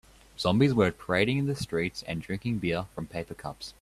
Zombies 0.39 0.73
were 0.73 0.91
parading 0.91 1.37
in 1.37 1.45
the 1.45 1.55
streets 1.55 2.01
and 2.07 2.23
drinking 2.23 2.57
beer 2.57 2.87
from 2.95 3.05
paper 3.05 3.35
cups. 3.35 3.69